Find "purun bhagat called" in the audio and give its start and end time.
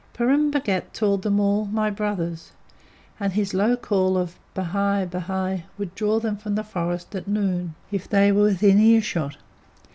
0.15-1.21